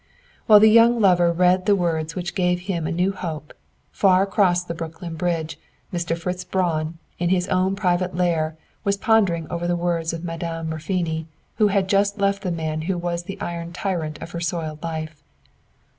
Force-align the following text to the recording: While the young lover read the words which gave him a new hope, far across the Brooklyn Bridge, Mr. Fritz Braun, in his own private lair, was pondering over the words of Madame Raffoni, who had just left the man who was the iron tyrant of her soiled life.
While 0.47 0.59
the 0.59 0.67
young 0.67 0.99
lover 0.99 1.31
read 1.31 1.67
the 1.67 1.75
words 1.75 2.15
which 2.15 2.33
gave 2.33 2.61
him 2.61 2.87
a 2.87 2.91
new 2.91 3.11
hope, 3.11 3.53
far 3.91 4.23
across 4.23 4.63
the 4.63 4.73
Brooklyn 4.73 5.13
Bridge, 5.13 5.59
Mr. 5.93 6.17
Fritz 6.17 6.43
Braun, 6.43 6.97
in 7.19 7.29
his 7.29 7.47
own 7.49 7.75
private 7.75 8.15
lair, 8.15 8.57
was 8.83 8.97
pondering 8.97 9.45
over 9.51 9.67
the 9.67 9.75
words 9.75 10.11
of 10.11 10.23
Madame 10.23 10.71
Raffoni, 10.71 11.27
who 11.57 11.67
had 11.67 11.87
just 11.87 12.17
left 12.17 12.41
the 12.41 12.49
man 12.51 12.81
who 12.89 12.97
was 12.97 13.21
the 13.25 13.39
iron 13.39 13.73
tyrant 13.73 14.19
of 14.23 14.31
her 14.31 14.41
soiled 14.41 14.81
life. 14.81 15.21